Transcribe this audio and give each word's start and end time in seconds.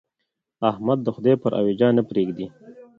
احمد 0.69 0.99
د 1.03 1.07
خدای 1.15 1.35
پر 1.41 1.51
اوېجه 1.59 1.89
نه 1.97 2.03
پرېږدي. 2.09 2.47